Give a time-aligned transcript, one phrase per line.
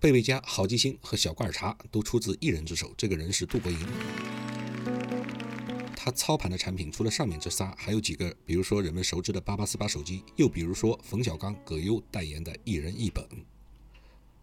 [0.00, 3.78] 贝贝佳、好记星和小罐儿茶都出自一人之手，这个人是杜国营。
[5.94, 13.22] 他操盘的产品除了上面这仨，还有几个，比如说人们熟知的八八四八手机，又比如说冯小刚、葛优代言的一人一本。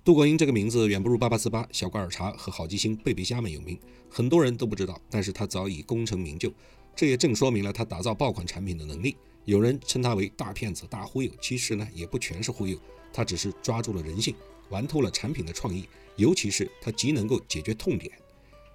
[0.04, 3.80] 杜国英这个名字远不如八八四八、小罐儿茶和好记星、贝贝虾们有名，
[4.12, 6.54] 很多人都不知道，但是他早已功成名就。
[6.96, 9.18] 这也正说明了他打造爆款产品的能力。
[9.46, 12.78] 有人称他为大骗子、大忽悠，其实呢也不全是忽悠，
[13.12, 14.36] 他只是抓住了人性，
[14.70, 18.12] 玩透了产品的创意，尤其是他极能够解决痛点。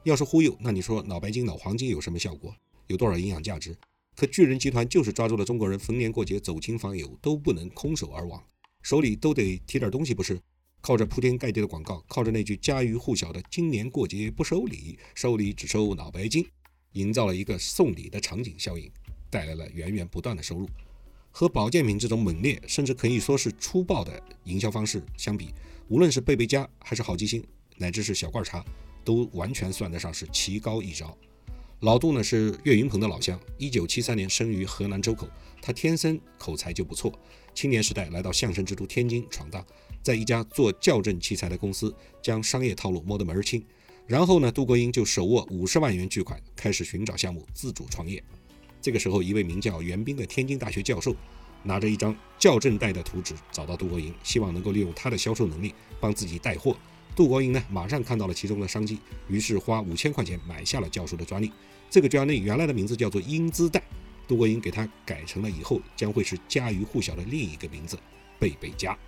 [0.04, 2.54] 要是忽悠，那你说脑白金、脑黄金有什么效果？
[2.88, 3.76] 有多少营养价值？
[4.16, 8.42] 可巨人集团就是抓住了中国人逢年过节走亲访友都不能空手而亡，
[8.82, 10.40] 手里都得提点东西，不是？
[10.80, 16.44] 靠着铺天盖地的广告，靠着那句家喻户晓的“今年过节不收礼，收礼只收脑白金”，
[16.94, 18.90] 营造了一个送礼的场景效应，
[19.30, 20.68] 带来了源源不断的收入。
[21.32, 25.52] 和保健品这种猛烈甚至可以说是粗暴的营销方式相比，
[25.88, 27.42] 无论是贝贝佳还是好记星，
[27.78, 28.64] 乃至是小罐茶，
[29.02, 31.16] 都完全算得上是棋高一招。
[31.80, 35.26] 老杜呢是岳云鹏的老乡，一九七三年生于河南周口，
[35.60, 37.12] 他天生口才就不错。
[37.54, 39.66] 青年时代来到相声之都天津闯荡，
[40.00, 43.64] 在一家做校正器材的公司将商业套路摸得门儿清。
[44.06, 48.22] 然后呢，杜国英就手握五十万元巨款，开始寻找项目自主创业。
[48.82, 51.14] 这个时候，一位名叫袁斌的天津大学教授
[51.62, 56.76] 拿着一张校正带的图纸找到杜国英，希望能够利用他的销售能力帮自己带货。
[57.14, 61.52] 杜国英呢马上看到了其中的商机，于是花五千块钱买下了教授的专利。
[61.88, 63.80] 这个专利原来的名字叫做英姿带，
[64.26, 67.96] 杜国英给它改成了以后将会是家喻户晓的另一个名字——
[68.40, 68.98] 贝贝佳。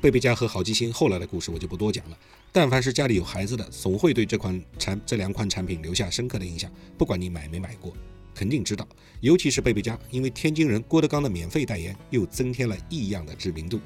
[0.00, 2.18] 贝贝佳和好记星后来的故事我就不多讲了。
[2.50, 6.68] 但凡是家里有孩子的，总会对这款产这两款产品留下深刻的印象。
[6.98, 7.96] 不管你买没买过，
[8.42, 8.84] 肯定知道。
[9.20, 13.80] 尤其是贝贝佳，因为天津人郭德纲的免费代言，又增添了异样的知名度。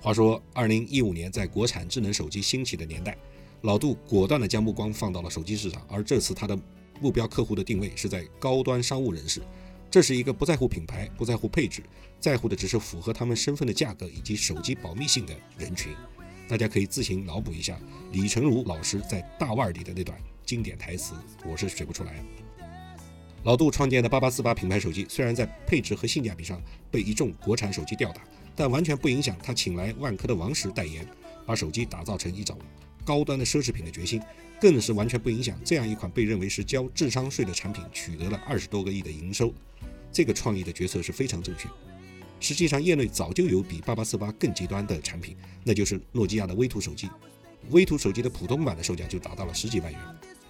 [0.00, 3.18] 话说，二零一五年在国产智能手机兴起的年代，
[3.62, 6.56] 老杜果断地将目光放到了手机市场，而这次他的。
[7.00, 9.42] 目标客户的定位是在高端商务人士，
[9.90, 11.82] 这是一个不在乎品牌、不在乎配置，
[12.20, 15.92] 在乎的只是符合他们身份的价格以及手机保密性的人群。
[16.48, 17.76] 大家可以自行脑补一下
[18.12, 20.16] 李成儒老师在大腕里的那段
[20.46, 22.24] 经典台词，我是学不出来。
[23.44, 28.22] 老杜创建的八八四八品牌手机，虽然在配置和性价比上被一众国产手机吊打，
[28.54, 31.04] 但完全不影响他请来万科的王石代言，
[31.44, 32.56] 把手机打造成一种
[33.04, 34.22] 高端的奢侈品的决心。
[34.60, 39.52] 更是完全不影响这样一款被认为是交智商税的产品取得了二十多个亿的营收，
[40.12, 41.68] 这个创意的决策是非常正确。
[42.38, 47.10] 实际上，业内早就有比八八四八更极端的产品，那就是诺基亚的微图手机。
[47.70, 50.00] 微图手机的普通版的售价就达到了十几万元。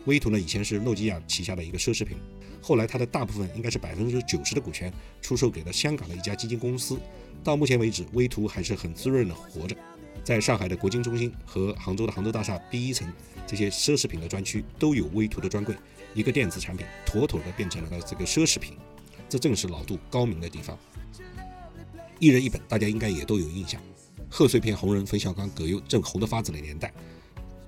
[0.07, 2.17] 微图呢，以前是诺基亚旗下的一个奢侈品，
[2.61, 6.99] 后来它的大部分应该是百分之九十的股权出售给了香港的一家基金公司。
[7.45, 9.77] 到目前为止，微图还是很滋润的活着。
[10.25, 13.13] 在上海的国金中心和杭州的杭州大厦 B 一层，
[13.47, 15.75] 这些奢侈品的专区都有微图的专柜。
[16.15, 18.77] 一个电子产品，妥妥的变成了这个奢侈品，
[19.29, 20.79] 这正是老杜高明的地方。
[22.21, 23.81] 一人一本，大家应该也都有印象。
[24.29, 26.93] 贺岁片红人冯小刚、葛优正红得发紫的年代，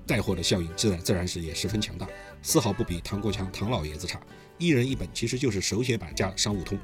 [0.07, 2.07] 带货的效应自然自然是也十分强大，
[2.43, 4.21] 丝毫不比唐国强唐老爷子差。
[4.59, 6.79] 一人一本其实就是手写版加商务通，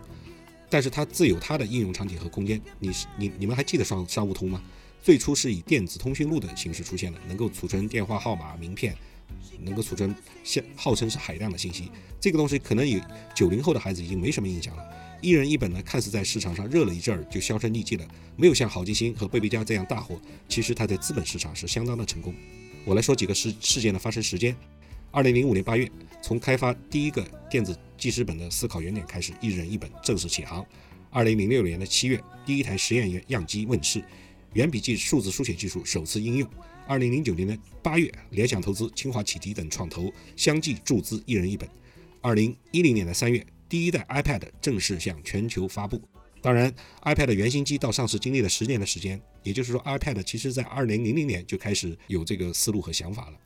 [0.68, 2.60] 但是它自有它的应用场景和空间。
[2.78, 4.62] 你是你你们还记得商商务通吗？
[5.02, 8.94] 最初是以电子通讯录的形式出现的，能够储存电话号码、名片，
[9.60, 11.90] 能够储存像号称是海量的信息。
[12.20, 13.00] 这个东西可能有
[13.34, 14.84] 九零后的孩子已经没什么印象了。
[15.22, 20.20] 一人一本呢，看似在市场上热了一阵儿就销声匿迹了，没有像好记星和贝贝佳这样大火。
[20.48, 22.34] 其实它在资本市场是相当的成功。
[22.84, 24.56] 我来说几个事事件的发生时间：
[25.10, 25.90] 二零零五年八月，
[26.22, 30.64] 从开发第一个电子记事本的思考原点开始，一人一本正式起航。
[31.10, 34.02] 二零零六年的七月，第一台实验样机问世。
[34.54, 36.48] 原笔记数字书写技术首次应用。
[36.86, 41.68] 二零零九年的八月，联想投资、清华启迪等创投相继注资一人一本。
[42.20, 46.00] 二零一零年的三月，第一代 iPad 正式向全球发布。
[46.42, 53.36] 当然，iPad 原型机到上市经历了十年的时间，也就是说，iPad 其实在二零零零年就开始有这个思路和想法了。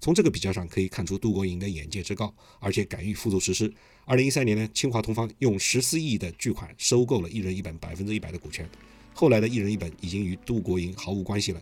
[0.00, 3.72] 从这个比较上可以看出杜国营的眼界之高，而且敢于付诸实施。
[4.04, 8.68] 二零一三年呢，清华同方用十四亿的巨款收购了一人一本百分之一百的股权。
[9.12, 11.60] 后来的一人一本已经与杜国营毫无关系了。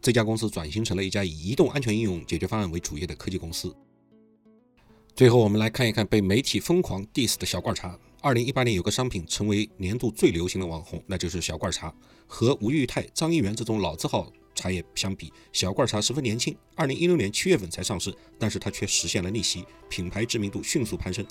[0.00, 3.74] 这家公司转型成了一家以移动安全应用解决方案为主业的科技公司。
[5.16, 7.98] 最后，我们来看一看被媒体疯狂 diss 的小罐茶。
[8.24, 11.94] 二零一八年有个商品成为年度最流行的网红，那就是小罐茶。
[12.26, 16.56] 和吴裕泰、张一元这种老字号茶叶相比，小罐茶十分年轻。
[16.74, 21.22] 二零一六年七月份才上市，但是它却实现了逆袭，品牌知名度迅速攀升。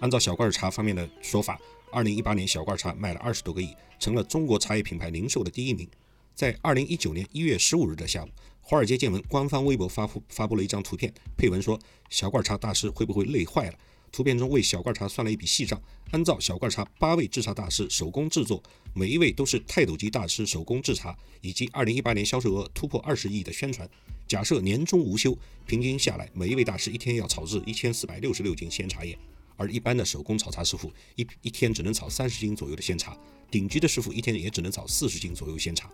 [0.00, 1.56] 按照小罐茶方面的说法。
[1.92, 5.88] 二零一八年，小罐茶卖了二十多个亿，成了中国茶叶品牌零售的第一名。
[6.34, 8.28] 在二零一九年一月十五日的下午，
[8.60, 11.78] 华尔街见闻官方微博发布发布了一张图片，配文说
[12.10, 13.78] ：“小罐茶大师会不会累坏了？”
[14.12, 15.80] 图片中为小罐茶算了一笔细账，
[16.10, 18.62] 按照小罐茶八位制茶大师手工制作，
[18.94, 23.88] 每一位都是泰斗级大师手工制茶，以及二零一八年销售额突破二十亿的宣传。
[24.26, 25.36] 假设年终无休，
[25.66, 29.18] 平均下来，每一位大师一天要炒制一千四百六十六斤鲜茶叶，
[29.56, 33.16] 而一般的手工炒茶师傅一一天只能炒三十斤左右的鲜茶，
[33.50, 35.90] 顶级的师傅一天也只能炒四十斤左右鲜茶。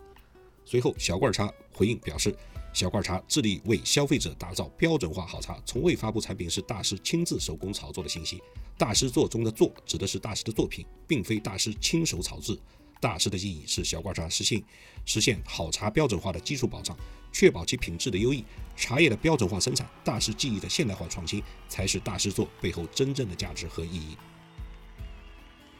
[0.67, 2.35] 随后，小罐茶回应表示。
[2.73, 8.39] 小罐茶致力为消费者打造标准化好茶，从未发布产品是大师亲自手工炒作的信息。
[8.77, 12.55] 大师作中的“作”指的是大师的作品，并非大师亲手炒制。
[12.99, 14.61] 大师的意义是小罐茶实现
[15.05, 16.95] 实现好茶标准化的基础保障，
[17.31, 18.43] 确保其品质的优异。
[18.75, 24.15] 茶叶的标准化生产，大师技艺的现代化创新，才是大师作背后真正的价值和意义。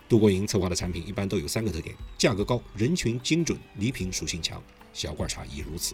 [0.10, 4.64] 杜国营策划的产品一般都有三个特点：价格高、人群精准、礼品属性强。
[4.98, 5.94] 小罐茶亦如此。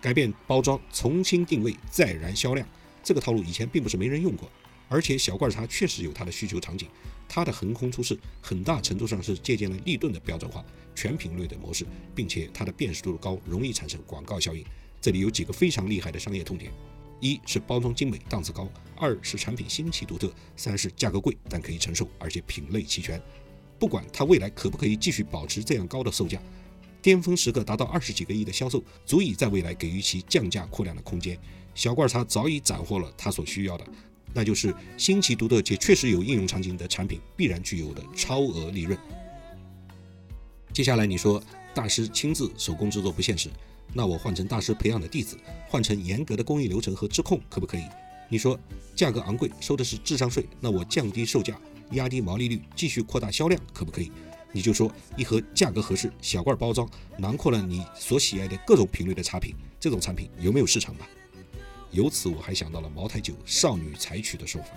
[0.00, 2.66] 改变包装，重新定位，再燃销量。
[3.04, 4.50] 这个套路以前并不是没人用过，
[4.88, 6.88] 而且小罐茶确实有它的需求场景。
[7.28, 10.64] 它的横空出世，很大程度上是借鉴了立顿的标准化
[10.94, 14.64] 全品类的模式，并且它的辨识度高，容易产生广告效应。
[15.02, 16.72] 这里有几个非常厉害的商业痛点：
[17.20, 18.64] 一是包装精美，档次高；
[18.96, 23.20] 二是产品新奇独特；三是价格贵但可以承受，而且品类齐全。
[23.78, 26.40] 不管它未来可不可以继续保持这样高的售价。
[27.02, 31.38] 巅峰时刻达到二十几个亿的销售，足以在未来给予其降价扩量的空间。
[31.74, 33.86] 小罐茶早已斩获了它所需要的，
[34.34, 38.98] 那就是新奇独特且确实有应用场景的产品必然具有的超额利润。
[40.72, 41.42] 接下来你说
[41.74, 43.48] 大师亲自手工制作不现实，
[43.92, 45.36] 那我换成大师培养的弟子，
[45.68, 47.82] 换成严格的工艺流程和质控可不可以？
[48.28, 48.58] 你说
[48.94, 51.58] 价格昂贵，收的是智商税，那我降低售价，
[51.92, 54.12] 压低毛利率，继续扩大销量可不可以？
[54.52, 56.88] 你就说一盒价格合适、小罐包装，
[57.18, 61.08] 囊括了你所喜爱的各种品类的茶品，这种产品有没有市场吧？
[61.90, 64.68] 由此我还想到了茅台酒少女采取的说法。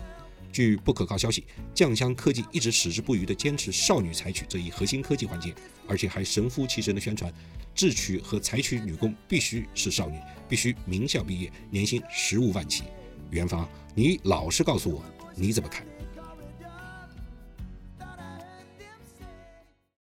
[0.52, 5.54] 据不可靠消息，酱香科技一直矢志不渝地坚持少女采取这一核心科技环节，
[5.88, 7.34] 而且还神乎其神地宣传，
[7.74, 12.84] 制取和采取女工必须是少女，必须名校毕业，年薪十五万起。
[13.32, 15.04] 元芳，你老实告诉我，
[15.36, 15.84] 你怎么看？